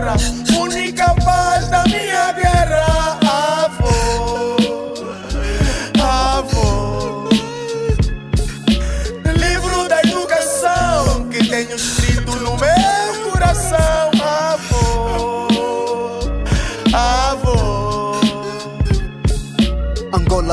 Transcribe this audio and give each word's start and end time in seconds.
tierra. 0.00 0.49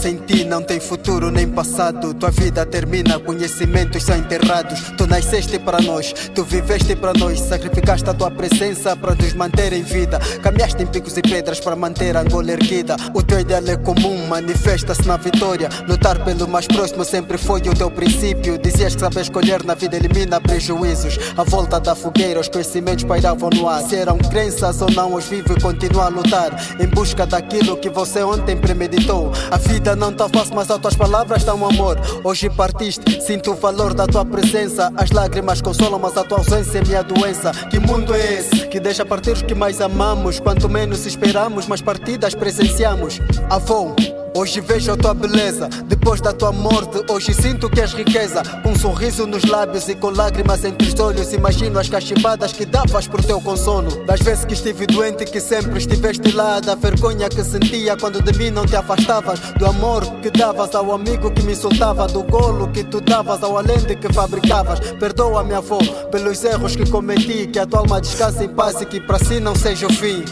Sem 0.00 0.16
ti 0.16 0.44
não 0.44 0.62
tem 0.62 0.78
futuro 0.78 1.30
nem 1.30 1.48
passado. 1.48 2.14
Tua 2.14 2.30
vida 2.30 2.64
termina, 2.64 3.18
conhecimentos 3.18 4.04
são 4.04 4.16
enterrados. 4.16 4.80
Tu 4.96 5.06
nasceste 5.06 5.58
para 5.58 5.80
nós, 5.80 6.12
tu 6.34 6.44
viveste 6.44 6.94
para 6.94 7.12
nós. 7.14 7.40
Sacrificaste 7.40 8.08
a 8.08 8.14
tua 8.14 8.30
presença 8.30 8.94
para 8.94 9.14
nos 9.14 9.32
manter 9.34 9.72
em 9.72 9.82
vida. 9.82 10.20
Caminhaste 10.40 10.82
em 10.82 10.86
picos 10.86 11.16
e 11.16 11.22
pedras 11.22 11.58
para 11.58 11.74
manter 11.74 12.16
a 12.16 12.20
Angola 12.20 12.52
erguida. 12.52 12.96
O 13.12 13.22
teu 13.22 13.40
ideal 13.40 13.62
é 13.66 13.76
comum, 13.76 14.26
manifesta-se 14.28 15.06
na 15.06 15.16
vitória. 15.16 15.68
Lutar 15.88 16.24
pelo 16.24 16.46
mais 16.46 16.68
próximo 16.68 17.04
sempre 17.04 17.36
foi 17.36 17.60
o 17.62 17.74
teu 17.74 17.90
princípio. 17.90 18.56
Dizias 18.56 18.94
que 18.94 19.00
sabes 19.00 19.22
escolher 19.22 19.64
na 19.64 19.74
vida, 19.74 19.96
elimina 19.96 20.40
prejuízos. 20.40 21.18
A 21.36 21.42
volta 21.42 21.80
da 21.80 21.96
fogueira, 21.96 22.38
os 22.38 22.48
conhecimentos 22.48 23.04
pairavam 23.04 23.50
no 23.50 23.68
ar. 23.68 23.82
Se 23.82 23.96
eram 23.96 24.16
crenças 24.16 24.80
ou 24.80 24.90
não, 24.92 25.14
os 25.14 25.24
vive 25.24 25.54
e 25.54 25.60
continua 25.60 26.06
a 26.06 26.08
lutar. 26.08 26.50
Em 26.78 26.86
busca 26.86 27.26
daquilo 27.26 27.76
que 27.76 27.90
você 27.90 28.22
ontem 28.22 28.56
premeditou. 28.56 29.32
A 29.50 29.56
vida 29.56 29.88
não 29.98 30.12
tá 30.12 30.28
fácil, 30.28 30.54
mas 30.54 30.70
as 30.70 30.78
tuas 30.78 30.96
palavras 30.96 31.44
dão 31.44 31.66
amor. 31.66 31.98
Hoje 32.24 32.48
partiste, 32.48 33.20
sinto 33.20 33.52
o 33.52 33.54
valor 33.54 33.92
da 33.92 34.06
tua 34.06 34.24
presença. 34.24 34.92
As 34.96 35.10
lágrimas 35.10 35.60
consolam, 35.60 35.98
mas 35.98 36.16
a 36.16 36.24
tua 36.24 36.38
ausência 36.38 36.78
é 36.78 36.84
minha 36.84 37.02
doença. 37.02 37.50
Que 37.68 37.78
mundo 37.78 38.14
é 38.14 38.34
esse 38.34 38.68
que 38.68 38.80
deixa 38.80 39.04
partir 39.04 39.32
os 39.32 39.42
que 39.42 39.54
mais 39.54 39.80
amamos? 39.80 40.40
Quanto 40.40 40.68
menos 40.68 41.04
esperamos, 41.04 41.66
mais 41.66 41.82
partidas 41.82 42.34
presenciamos. 42.34 43.20
Avô. 43.50 44.17
Hoje 44.38 44.60
vejo 44.60 44.92
a 44.92 44.96
tua 44.96 45.14
beleza, 45.14 45.68
depois 45.86 46.20
da 46.20 46.32
tua 46.32 46.52
morte, 46.52 47.02
hoje 47.10 47.34
sinto 47.34 47.68
que 47.68 47.80
és 47.80 47.92
riqueza. 47.92 48.40
Com 48.62 48.70
um 48.70 48.78
sorriso 48.78 49.26
nos 49.26 49.42
lábios 49.42 49.88
e 49.88 49.96
com 49.96 50.10
lágrimas 50.10 50.64
entre 50.64 50.86
os 50.86 51.00
olhos, 51.00 51.32
imagino 51.32 51.76
as 51.76 51.88
cachimbadas 51.88 52.52
que 52.52 52.64
davas 52.64 53.08
por 53.08 53.20
teu 53.24 53.40
consolo. 53.40 54.04
Das 54.06 54.20
vezes 54.20 54.44
que 54.44 54.54
estive 54.54 54.86
doente, 54.86 55.24
que 55.24 55.40
sempre 55.40 55.78
estiveste 55.78 56.30
lá, 56.30 56.60
da 56.60 56.76
vergonha 56.76 57.28
que 57.28 57.42
sentia 57.42 57.96
quando 57.96 58.22
de 58.22 58.38
mim 58.38 58.50
não 58.50 58.64
te 58.64 58.76
afastavas, 58.76 59.40
do 59.58 59.66
amor 59.66 60.04
que 60.22 60.30
davas 60.30 60.72
ao 60.72 60.92
amigo 60.92 61.32
que 61.32 61.42
me 61.42 61.54
insultava, 61.54 62.06
do 62.06 62.22
golo 62.22 62.68
que 62.68 62.84
tu 62.84 63.00
davas 63.00 63.42
ao 63.42 63.58
além 63.58 63.78
de 63.78 63.96
que 63.96 64.12
fabricavas. 64.12 64.78
Perdoa, 65.00 65.42
minha 65.42 65.58
avó, 65.58 65.80
pelos 66.12 66.44
erros 66.44 66.76
que 66.76 66.88
cometi, 66.88 67.48
que 67.48 67.58
a 67.58 67.66
tua 67.66 67.80
alma 67.80 68.00
descanse 68.00 68.44
em 68.44 68.48
paz 68.48 68.80
e 68.80 68.86
que 68.86 69.00
para 69.00 69.18
si 69.18 69.40
não 69.40 69.56
seja 69.56 69.88
o 69.88 69.92
fim. 69.92 70.24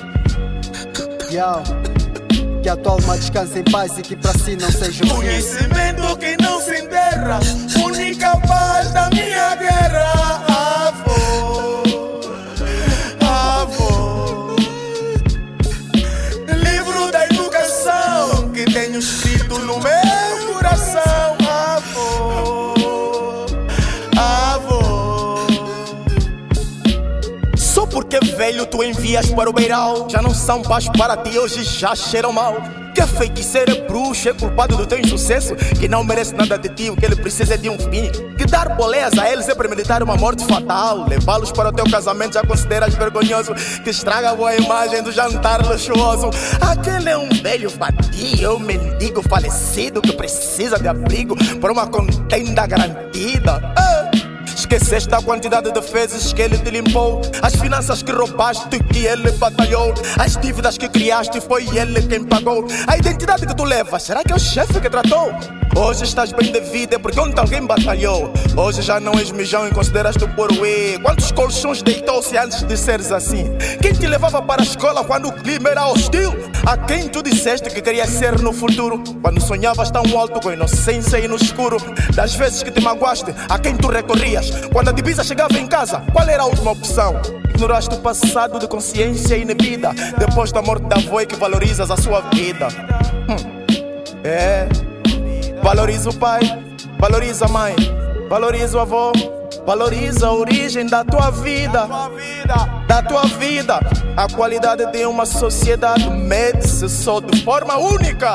Yeah. 1.29 1.96
Que 2.67 2.71
a 2.71 2.77
tua 2.77 2.95
alma 2.95 3.17
descanse 3.17 3.61
em 3.61 3.63
paz 3.63 3.97
e 3.97 4.03
que 4.03 4.17
para 4.17 4.33
si 4.33 4.57
não 4.57 4.69
seja 4.73 5.05
fim. 5.05 5.09
Conhecimento 5.09 6.17
que 6.19 6.37
não 6.43 6.61
se 6.61 6.81
enterra, 6.81 7.39
única 7.85 8.37
paz 8.41 8.91
da 8.91 9.09
minha 9.11 9.56
Porque 28.17 28.35
velho 28.35 28.65
tu 28.65 28.83
envias 28.83 29.31
para 29.31 29.51
o 29.51 29.53
beiral? 29.53 30.09
Já 30.09 30.23
não 30.23 30.33
são 30.33 30.63
paz 30.63 30.89
para 30.89 31.19
ti, 31.19 31.39
hoje 31.39 31.63
já 31.63 31.95
cheiram 31.95 32.33
mal. 32.33 32.57
Que 32.95 33.03
é 33.03 33.07
feiticeiro 33.07 33.71
é 33.71 33.81
bruxo, 33.83 34.31
é 34.31 34.33
culpado 34.33 34.75
do 34.75 34.87
teu 34.87 34.99
insucesso? 34.99 35.55
Que 35.55 35.87
não 35.87 36.03
merece 36.03 36.35
nada 36.35 36.57
de 36.57 36.71
ti, 36.71 36.89
o 36.89 36.97
que 36.97 37.05
ele 37.05 37.17
precisa 37.17 37.55
é 37.55 37.57
de 37.59 37.69
um 37.69 37.79
fim. 37.79 38.11
Que 38.39 38.47
dar 38.47 38.75
boleias 38.75 39.19
a 39.19 39.31
eles 39.31 39.47
é 39.51 39.55
premeditar 39.55 40.03
uma 40.03 40.17
morte 40.17 40.47
fatal. 40.47 41.07
Levá-los 41.07 41.53
para 41.53 41.69
o 41.69 41.73
teu 41.73 41.85
casamento 41.91 42.35
já 42.35 42.43
consideras 42.43 42.95
vergonhoso. 42.95 43.53
Que 43.85 43.91
estraga 43.91 44.31
a 44.31 44.35
boa 44.35 44.57
imagem 44.57 45.03
do 45.03 45.13
jantar 45.13 45.67
luxuoso. 45.67 46.31
Aquele 46.59 47.11
é 47.11 47.19
um 47.19 47.29
velho 47.29 47.69
vadio, 47.69 48.57
um 48.57 48.59
mendigo 48.59 49.21
falecido 49.29 50.01
Que 50.01 50.13
precisa 50.13 50.79
de 50.79 50.89
abrigo 50.89 51.37
para 51.61 51.71
uma 51.71 51.87
contenda 51.87 52.67
garantida. 52.67 53.61
Ah! 53.77 53.96
Esqueceste 54.67 55.15
a 55.15 55.23
quantidade 55.23 55.71
de 55.71 55.81
vezes 55.81 56.33
que 56.33 56.43
ele 56.43 56.59
te 56.59 56.71
limpou, 56.71 57.21
as 57.41 57.55
finanças 57.55 58.03
que 58.03 58.11
roubaste 58.11 58.81
que 58.93 59.07
ele 59.07 59.31
batalhou, 59.31 59.95
as 60.19 60.37
dívidas 60.37 60.77
que 60.77 60.89
criaste 60.89 61.41
foi 61.41 61.63
ele 61.79 62.03
quem 62.03 62.25
pagou, 62.25 62.67
a 62.89 62.97
identidade 62.97 63.47
que 63.47 63.55
tu 63.55 63.63
levas, 63.63 64.03
será 64.03 64.25
que 64.25 64.33
é 64.33 64.35
o 64.35 64.41
chefe 64.41 64.81
que 64.81 64.91
tratou? 64.91 65.33
Hoje 65.79 66.05
estás 66.05 66.33
bem 66.33 66.51
de 66.51 66.61
vida 66.61 66.99
porque 66.99 67.21
ontem 67.21 67.39
alguém 67.39 67.61
batalhou. 67.61 68.33
Hoje 68.57 68.81
já 68.81 68.99
não 68.99 69.13
és 69.13 69.31
mijão 69.31 69.69
e 69.69 69.71
consideras-te 69.71 70.27
por 70.29 70.51
uê. 70.53 70.99
Quantos 71.03 71.31
colchões 71.31 71.83
deitou-se 71.83 72.35
antes 72.35 72.63
de 72.63 72.79
seres 72.79 73.13
assim? 73.13 73.45
Quem 73.83 73.93
te 73.93 74.07
levava 74.07 74.41
para 74.41 74.63
a 74.63 74.65
escola 74.65 75.05
quando 75.05 75.29
o 75.29 75.33
clima 75.33 75.69
era 75.69 75.87
hostil? 75.87 76.35
A 76.67 76.79
quem 76.79 77.09
tu 77.09 77.23
disseste 77.23 77.69
que 77.69 77.83
querias 77.83 78.09
ser 78.09 78.41
no 78.41 78.55
futuro? 78.55 79.05
Quando 79.21 79.39
sonhavas 79.39 79.91
tão 79.91 80.03
alto 80.19 80.41
com 80.41 80.51
inocência 80.51 81.19
e 81.19 81.29
no 81.29 81.37
escuro? 81.37 81.77
Das 82.15 82.35
vezes 82.35 82.63
que 82.63 82.71
te 82.71 82.81
magoaste, 82.81 83.35
a 83.47 83.59
quem 83.59 83.77
tu 83.77 83.89
recorrias? 83.89 84.51
Quando 84.73 84.89
a 84.89 84.93
divisa 84.93 85.25
chegava 85.25 85.59
em 85.59 85.67
casa, 85.67 86.03
qual 86.13 86.29
era 86.29 86.43
a 86.43 86.47
última 86.47 86.73
opção? 86.73 87.21
Ignoraste 87.49 87.95
o 87.95 87.99
passado 87.99 88.59
de 88.59 88.69
consciência 88.69 89.37
inibida. 89.37 89.91
Depois 90.19 90.53
da 90.53 90.61
morte 90.61 90.87
da 90.87 90.97
avó 90.97 91.21
é 91.21 91.27
que 91.27 91.37
valorizas 91.37 91.91
a 91.91 91.97
sua 91.97 92.21
vida. 92.33 92.69
Hum. 93.29 93.37
É. 94.23 94.69
Valoriza 95.63 96.11
o 96.11 96.15
pai, 96.15 96.41
valoriza 96.99 97.47
a 97.47 97.49
mãe, 97.49 97.75
valoriza 98.29 98.77
o 98.77 98.81
avô, 98.81 99.13
valoriza 99.67 100.29
a 100.29 100.33
origem 100.33 100.87
da 100.87 101.03
tua 101.05 101.31
vida, 101.31 101.89
da 102.87 103.03
tua 103.03 103.25
vida. 103.25 103.81
A 104.17 104.29
qualidade 104.29 104.87
de 104.93 105.07
uma 105.07 105.27
sociedade 105.27 106.09
mede-se 106.09 106.89
só 106.89 107.21
de 107.21 107.43
forma 107.43 107.77
única, 107.77 108.35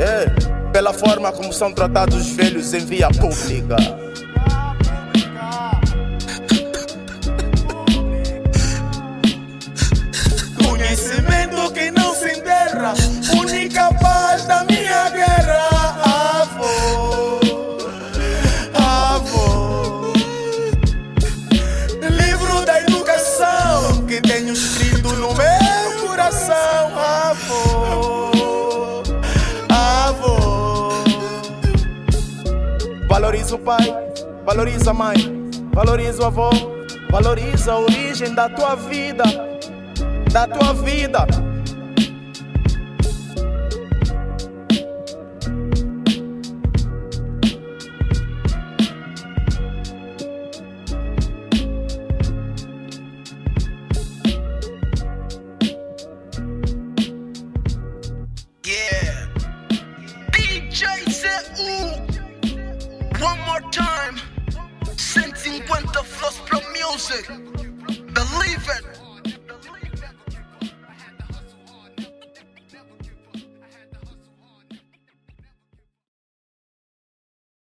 é, 0.00 0.26
pela 0.72 0.92
forma 0.92 1.30
como 1.32 1.52
são 1.52 1.72
tratados 1.72 2.16
os 2.16 2.28
velhos 2.30 2.74
em 2.74 2.84
via 2.84 3.08
pública. 3.10 3.76
Que 24.16 24.22
tenho 24.22 24.52
escrito 24.52 25.12
no 25.14 25.34
meu 25.34 26.08
coração. 26.08 26.54
Avô, 26.96 29.02
avô, 29.68 30.90
valoriza 33.08 33.56
o 33.56 33.58
pai, 33.58 33.94
valoriza 34.44 34.90
a 34.90 34.94
mãe, 34.94 35.16
valoriza 35.72 36.22
o 36.22 36.26
avô, 36.26 36.50
valoriza 37.10 37.72
a 37.72 37.78
origem 37.78 38.34
da 38.34 38.48
tua 38.48 38.74
vida 38.74 39.24
da 40.32 40.46
tua 40.46 40.72
vida. 40.74 41.26
Jay 60.76 61.04
ooh. 61.58 61.96
One 63.24 63.40
more 63.46 63.62
time. 63.70 64.16
150 64.84 65.60
flows 66.04 66.36
from 66.40 66.60
music. 66.74 67.26
Believe 68.12 68.68
it. 68.68 69.05